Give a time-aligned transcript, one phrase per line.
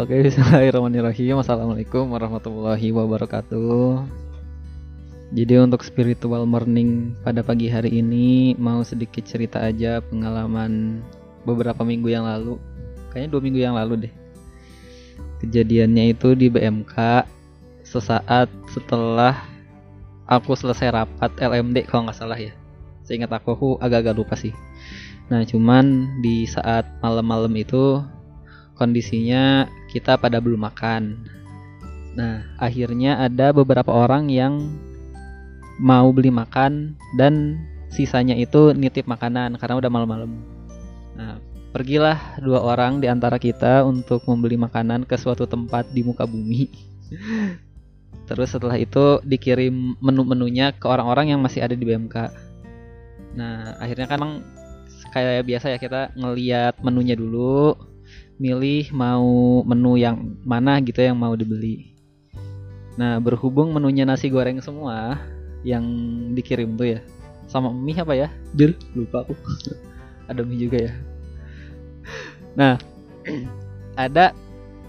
[0.00, 1.44] Oke, bismillahirrahmanirrahim.
[1.44, 4.00] Assalamualaikum warahmatullahi wabarakatuh.
[5.36, 11.04] Jadi untuk spiritual morning pada pagi hari ini mau sedikit cerita aja pengalaman
[11.44, 12.56] beberapa minggu yang lalu.
[13.12, 14.14] Kayaknya dua minggu yang lalu deh.
[15.44, 16.96] Kejadiannya itu di BMK
[17.84, 19.36] sesaat setelah
[20.24, 22.56] aku selesai rapat LMD kalau nggak salah ya.
[23.04, 24.56] Seingat aku, aku agak-agak lupa sih.
[25.28, 28.00] Nah cuman di saat malam-malam itu
[28.80, 31.18] kondisinya kita pada belum makan.
[32.14, 34.70] Nah akhirnya ada beberapa orang yang
[35.82, 37.58] mau beli makan dan
[37.90, 40.32] sisanya itu nitip makanan karena udah malam-malam.
[41.18, 46.26] Nah pergilah dua orang di antara kita untuk membeli makanan ke suatu tempat di muka
[46.26, 46.70] bumi.
[48.30, 52.30] Terus setelah itu dikirim menu-menunya ke orang-orang yang masih ada di BMK.
[53.34, 54.32] Nah, akhirnya kan emang
[55.10, 57.74] kayak biasa ya kita ngeliat menunya dulu,
[58.40, 61.92] milih mau menu yang mana gitu yang mau dibeli.
[62.96, 65.20] Nah, berhubung menunya nasi goreng semua
[65.64, 65.84] yang
[66.32, 67.00] dikirim tuh ya.
[67.48, 68.28] Sama mie apa ya?
[68.56, 69.34] Bil, lupa aku.
[70.30, 70.92] ada mie juga ya.
[72.56, 72.74] Nah,
[74.04, 74.32] ada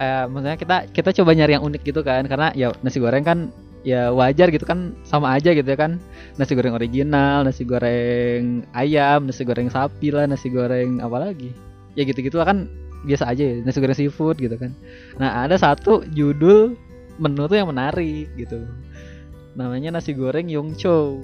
[0.00, 3.38] uh, maksudnya kita kita coba nyari yang unik gitu kan karena ya nasi goreng kan
[3.86, 6.02] ya wajar gitu kan sama aja gitu ya kan
[6.34, 11.54] nasi goreng original nasi goreng ayam nasi goreng sapi lah nasi goreng apa lagi
[11.94, 12.66] ya gitu gitu kan
[13.06, 14.74] biasa aja ya nasi goreng seafood gitu kan.
[15.16, 16.74] Nah ada satu judul
[17.16, 18.66] menu tuh yang menarik gitu.
[19.54, 21.22] Namanya nasi goreng Yongcho.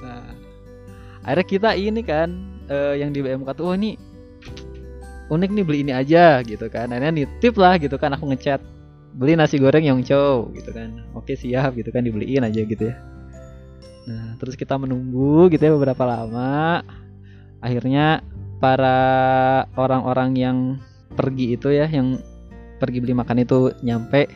[0.00, 0.34] Nah
[1.22, 2.32] akhirnya kita ini kan
[2.72, 4.00] uh, yang di BMK tuh oh ini
[5.28, 6.88] unik nih beli ini aja gitu kan.
[6.88, 8.64] Akhirnya nitip lah gitu kan aku ngechat
[9.12, 11.04] beli nasi goreng Yongcho gitu kan.
[11.12, 12.96] Oke siap gitu kan dibeliin aja gitu ya.
[14.08, 16.80] Nah terus kita menunggu gitu ya beberapa lama.
[17.60, 18.24] Akhirnya
[18.58, 18.98] para
[19.78, 20.58] orang-orang yang
[21.18, 22.22] pergi itu ya yang
[22.78, 24.30] pergi beli makan itu nyampe.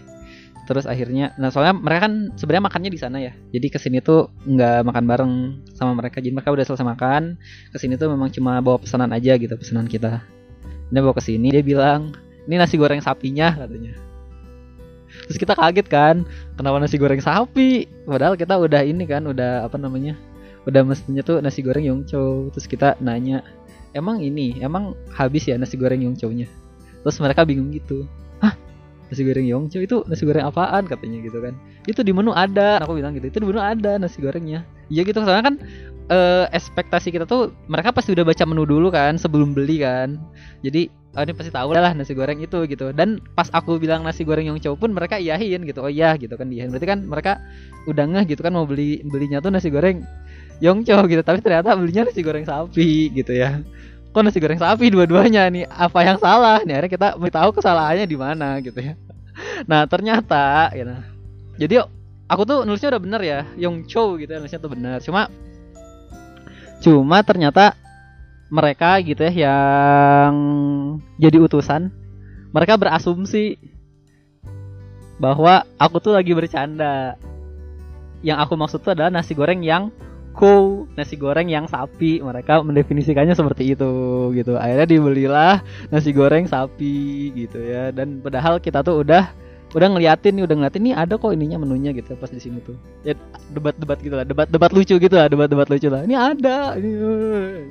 [0.67, 3.33] Terus akhirnya nah soalnya mereka kan sebenarnya makannya di sana ya.
[3.55, 5.33] Jadi ke sini tuh nggak makan bareng
[5.79, 6.19] sama mereka.
[6.19, 7.39] Jadi mereka udah selesai makan
[7.71, 10.23] ke sini tuh memang cuma bawa pesanan aja gitu pesanan kita.
[10.91, 12.11] Dia bawa ke sini dia bilang
[12.51, 13.95] ini nasi goreng sapinya katanya.
[15.31, 16.27] Terus kita kaget kan
[16.59, 17.87] kenapa nasi goreng sapi?
[18.07, 20.19] Padahal kita udah ini kan udah apa namanya
[20.67, 23.43] udah mestinya tuh nasi goreng yongcho terus kita nanya
[23.99, 26.47] emang ini emang habis ya nasi goreng yongcho-nya
[27.03, 28.07] terus mereka bingung gitu.
[28.41, 28.55] Hah?
[29.11, 30.89] Nasi goreng yongcho itu nasi goreng apaan?
[30.89, 31.55] katanya gitu kan.
[31.85, 32.81] Itu di menu ada.
[32.81, 34.65] Aku bilang gitu itu di menu ada nasi gorengnya.
[34.89, 35.55] Iya gitu soalnya kan
[36.09, 40.17] eh, ekspektasi kita tuh mereka pasti udah baca menu dulu kan sebelum beli kan.
[40.65, 42.95] Jadi oh ini pasti tahu lah nasi goreng itu gitu.
[42.97, 46.33] Dan pas aku bilang nasi goreng yang cowok pun mereka iyahin gitu oh iya gitu
[46.39, 47.33] kan iyahin berarti kan mereka
[47.85, 50.01] udah ngeh gitu kan mau beli belinya tuh nasi goreng
[50.63, 53.59] Yongcho gitu tapi ternyata belinya nasi goreng sapi gitu ya
[54.13, 55.65] kok nasi goreng sapi dua-duanya nih?
[55.67, 56.61] Apa yang salah?
[56.63, 58.95] Nih akhirnya kita tahu kesalahannya di mana gitu ya.
[59.65, 61.03] Nah ternyata ya nah,
[61.57, 61.89] jadi
[62.29, 65.01] aku tuh nulisnya udah bener ya Yongcho gitu ya nulisnya tuh bener.
[65.01, 65.33] Cuma
[66.85, 67.73] cuma ternyata
[68.53, 70.35] mereka gitu ya yang
[71.17, 71.89] jadi utusan
[72.53, 73.57] mereka berasumsi
[75.23, 77.15] bahwa aku tuh lagi bercanda.
[78.23, 79.91] Yang aku maksud tuh adalah nasi goreng yang
[80.33, 82.21] ko nasi goreng yang sapi.
[82.21, 83.93] Mereka mendefinisikannya seperti itu
[84.37, 84.57] gitu.
[84.57, 85.55] Akhirnya dibelilah
[85.93, 87.93] nasi goreng sapi gitu ya.
[87.95, 89.31] Dan padahal kita tuh udah
[89.73, 92.77] udah ngeliatin nih udah ngeliatin nih ada kok ininya menunya gitu pas di sini tuh.
[93.05, 93.17] Ya
[93.57, 96.05] debat-debat gitu lah debat-debat lucu gitu lah debat-debat lucu lah.
[96.05, 96.91] Ini ada ini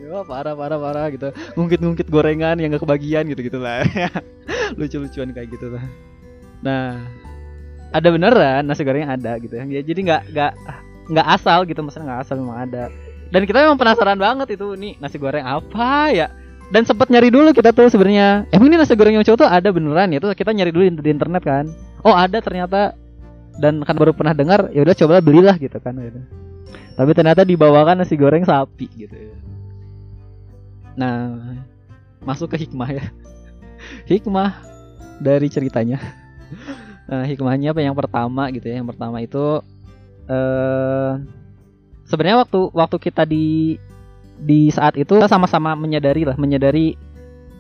[0.10, 1.30] wah parah parah parah gitu.
[1.58, 3.86] Ngungkit-ngungkit gorengan yang gak kebagian gitu gitu lah.
[4.80, 5.86] Lucu-lucuan kayak gitu lah.
[6.66, 7.02] Nah
[7.92, 10.54] ada beneran nasi gorengnya ada gitu ya jadi nggak nggak
[11.10, 12.84] nggak asal gitu maksudnya nggak asal memang ada.
[13.32, 16.28] Dan kita memang penasaran banget itu nih nasi goreng apa ya?
[16.72, 18.48] Dan sempat nyari dulu kita tuh sebenarnya.
[18.52, 20.20] Emang ini nasi goreng yang cowok tuh ada beneran ya?
[20.20, 21.66] Tuh kita nyari dulu di internet kan.
[22.04, 22.96] Oh ada ternyata.
[23.56, 26.24] Dan kan baru pernah dengar ya udah coba belilah gitu kan gitu.
[26.92, 29.16] tapi ternyata dibawakan nasi goreng sapi gitu.
[30.96, 31.40] Nah
[32.24, 33.06] masuk ke hikmah ya.
[34.12, 34.72] Hikmah
[35.22, 35.98] dari ceritanya.
[37.10, 37.82] Nah, hikmahnya apa?
[37.86, 39.62] Yang pertama gitu ya yang pertama itu
[40.32, 41.12] eh
[42.08, 43.76] sebenarnya waktu waktu kita di
[44.42, 46.96] di saat itu kita sama-sama menyadari lah menyadari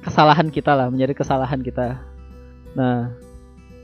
[0.02, 2.00] kesalahan kita lah menyadari kesalahan kita.
[2.74, 3.12] Nah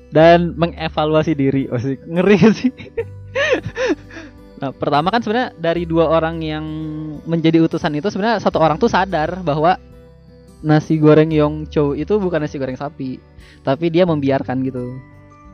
[0.10, 1.68] dan mengevaluasi diri.
[1.68, 2.72] Oh sih ngeri sih.
[4.58, 6.66] Nah pertama kan sebenarnya dari dua orang yang
[7.28, 9.78] menjadi utusan itu sebenarnya satu orang tuh sadar bahwa
[10.66, 13.22] nasi goreng Yongcho itu bukan nasi goreng sapi
[13.62, 14.98] tapi dia membiarkan gitu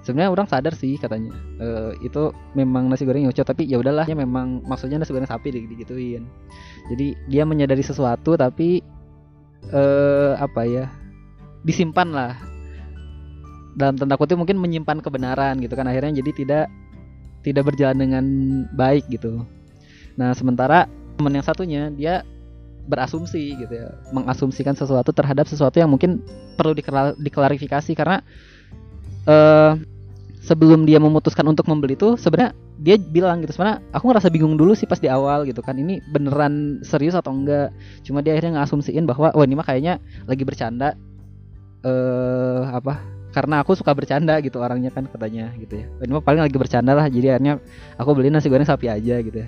[0.03, 1.31] sebenarnya orang sadar sih katanya.
[1.57, 1.67] E,
[2.05, 6.27] itu memang nasi goreng Yongcho tapi ya udahlah ya memang maksudnya nasi goreng sapi digituin.
[6.91, 8.83] Jadi dia menyadari sesuatu tapi
[9.71, 10.85] eh apa ya
[11.63, 12.33] disimpan lah.
[13.73, 16.65] Dalam tanda kutip mungkin menyimpan kebenaran gitu kan akhirnya jadi tidak
[17.41, 18.25] tidak berjalan dengan
[18.75, 19.41] baik gitu.
[20.19, 20.85] Nah sementara
[21.17, 22.21] teman yang satunya dia
[22.83, 26.19] berasumsi gitu ya mengasumsikan sesuatu terhadap sesuatu yang mungkin
[26.59, 26.75] perlu
[27.15, 28.19] diklarifikasi karena
[29.27, 29.79] uh,
[30.43, 32.51] sebelum dia memutuskan untuk membeli itu sebenarnya
[32.83, 36.03] dia bilang gitu sebenarnya aku ngerasa bingung dulu sih pas di awal gitu kan ini
[36.11, 37.71] beneran serius atau enggak?
[38.03, 40.99] Cuma dia akhirnya ngasumsiin bahwa wah ini mah kayaknya lagi bercanda.
[41.83, 42.99] Eh uh, apa
[43.33, 45.85] karena aku suka bercanda gitu orangnya kan katanya gitu ya.
[46.03, 47.63] Ini mah paling lagi bercanda lah jadi akhirnya
[47.95, 49.47] aku beli nasi goreng sapi aja gitu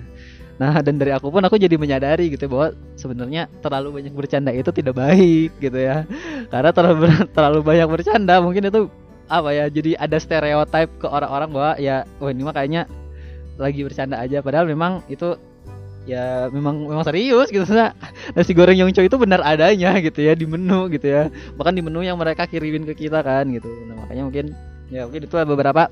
[0.56, 2.66] Nah dan dari aku pun aku jadi menyadari gitu ya, bahwa
[2.96, 6.08] sebenarnya terlalu banyak bercanda itu tidak baik gitu ya.
[6.48, 7.04] Karena terlalu
[7.36, 8.88] terlalu banyak bercanda mungkin itu
[9.26, 12.86] apa ya jadi ada stereotip ke orang-orang bahwa ya wah ini mah kayaknya
[13.56, 14.44] lagi bercanda aja.
[14.44, 15.36] Padahal memang itu
[16.06, 17.90] ya memang memang serius gitu nah
[18.38, 21.22] nasi goreng yang itu benar adanya gitu ya di menu gitu ya.
[21.58, 23.66] Bahkan di menu yang mereka kirimin ke kita kan gitu.
[23.90, 24.46] Nah makanya mungkin
[24.92, 25.90] ya mungkin itu beberapa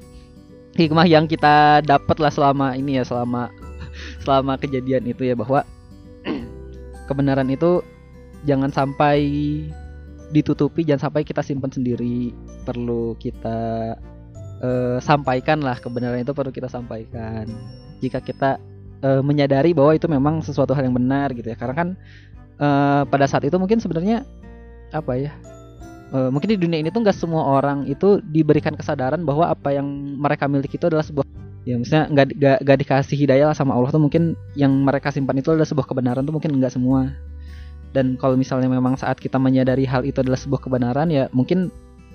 [0.79, 3.51] hikmah yang kita dapat lah selama ini ya selama
[4.23, 5.63] selama kejadian itu ya bahwa
[7.11, 7.83] kebenaran itu
[8.45, 9.19] jangan sampai
[10.31, 12.33] ditutupi jangan sampai kita simpan sendiri.
[12.65, 13.95] Perlu kita
[14.63, 17.45] uh, sampaikan lah kebenaran itu perlu kita sampaikan.
[18.01, 18.63] Jika kita
[19.05, 21.57] uh, menyadari bahwa itu memang sesuatu hal yang benar gitu ya.
[21.57, 21.89] Karena kan
[22.63, 24.23] uh, pada saat itu mungkin sebenarnya
[24.95, 25.35] apa ya
[26.15, 29.87] uh, mungkin di dunia ini tuh nggak semua orang itu diberikan kesadaran bahwa apa yang
[30.21, 31.27] mereka miliki itu adalah sebuah
[31.65, 32.27] ya misalnya nggak
[32.63, 36.23] nggak dikasih hidayah lah sama Allah tuh mungkin yang mereka simpan itu adalah sebuah kebenaran
[36.23, 37.11] tuh mungkin nggak semua
[37.95, 41.71] dan kalau misalnya memang saat kita menyadari hal itu adalah sebuah kebenaran ya mungkin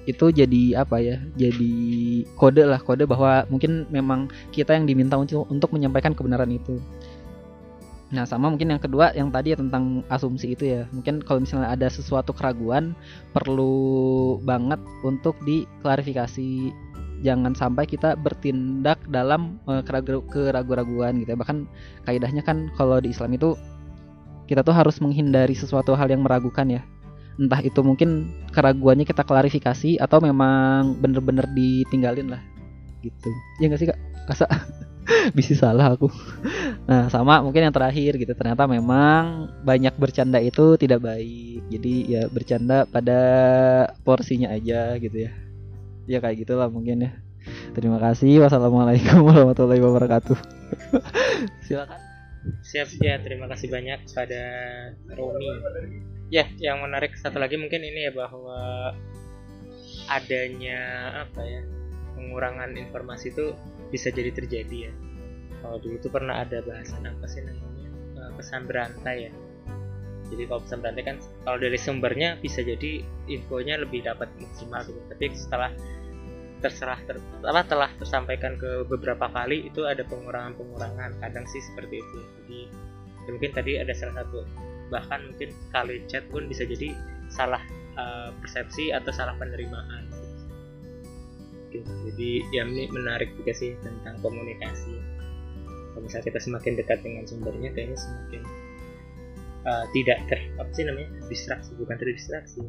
[0.09, 1.73] itu jadi apa ya jadi
[2.33, 6.81] kode lah kode bahwa mungkin memang kita yang diminta untuk untuk menyampaikan kebenaran itu.
[8.09, 10.81] Nah sama mungkin yang kedua yang tadi ya tentang asumsi itu ya.
[10.89, 12.97] Mungkin kalau misalnya ada sesuatu keraguan
[13.37, 16.73] perlu banget untuk diklarifikasi.
[17.19, 21.37] Jangan sampai kita bertindak dalam uh, keraguan-keraguan gitu ya.
[21.37, 21.67] Bahkan
[22.07, 23.59] kaidahnya kan kalau di Islam itu
[24.49, 26.81] kita tuh harus menghindari sesuatu hal yang meragukan ya.
[27.37, 32.41] Entah itu mungkin keraguannya kita klarifikasi atau memang bener-bener ditinggalin lah
[33.05, 33.29] gitu.
[33.61, 33.99] Ya nggak sih kak?
[34.25, 34.49] Kasa
[35.37, 36.09] bisa salah aku?
[36.89, 38.33] Nah sama mungkin yang terakhir gitu.
[38.33, 41.61] Ternyata memang banyak bercanda itu tidak baik.
[41.69, 43.21] Jadi ya bercanda pada
[44.01, 45.31] porsinya aja gitu ya.
[46.09, 47.11] Ya kayak gitulah mungkin ya.
[47.77, 48.41] Terima kasih.
[48.41, 50.37] Wassalamualaikum warahmatullahi wabarakatuh.
[51.69, 52.08] Silakan
[52.63, 54.43] siap ya terima kasih banyak pada
[55.13, 55.49] Romi.
[56.29, 58.93] Ya yang menarik satu lagi mungkin ini ya bahwa
[60.09, 60.79] adanya
[61.25, 61.61] apa ya
[62.17, 63.53] pengurangan informasi itu
[63.89, 64.93] bisa jadi terjadi ya.
[65.59, 67.89] Kalau dulu tuh pernah ada bahasan apa sih namanya?
[68.15, 69.33] Eh, pesan berantai ya.
[70.29, 74.99] Jadi kalau pesan berantai kan kalau dari sumbernya bisa jadi infonya lebih dapat maksimal gitu.
[75.09, 75.73] Tapi setelah
[76.59, 81.19] terserah ter, apa telah tersampaikan ke beberapa kali itu ada pengurangan-pengurangan.
[81.23, 82.19] Kadang sih seperti itu.
[82.43, 82.59] Jadi
[83.27, 84.43] ya mungkin tadi ada salah satu
[84.89, 86.91] bahkan mungkin kali chat pun bisa jadi
[87.29, 87.61] salah
[87.95, 90.07] uh, persepsi atau salah penerimaan.
[91.69, 91.85] Gitu.
[91.85, 94.97] jadi ya ini menarik juga sih tentang komunikasi.
[95.93, 98.41] Kalau misalnya kita semakin dekat dengan sumbernya kayaknya semakin
[99.69, 102.65] uh, tidak ter apa sih namanya distraksi bukan terdistraksi.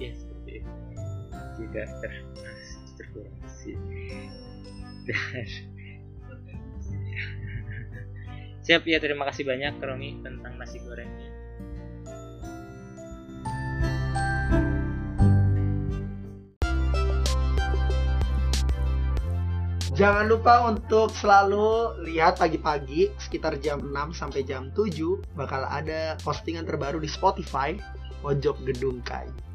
[0.00, 0.27] Yes
[1.58, 2.14] tidak ter
[2.98, 3.74] terkurasi
[8.64, 11.38] siap ya terima kasih banyak Romi tentang nasi gorengnya
[19.98, 24.94] Jangan lupa untuk selalu lihat pagi-pagi sekitar jam 6 sampai jam 7
[25.34, 27.74] bakal ada postingan terbaru di Spotify
[28.22, 29.47] Pojok Gedung Kai.